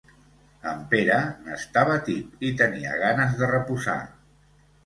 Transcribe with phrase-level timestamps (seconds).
[0.71, 3.99] En Pere n’estava tip, i tenia ganes de reposar.